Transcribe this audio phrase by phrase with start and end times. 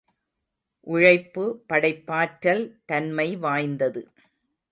[0.87, 4.03] உழைப்பு படைப்பாற்றல் தன்மை வாய்ந்தது.